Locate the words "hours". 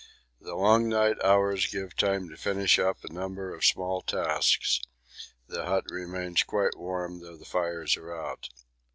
1.23-1.67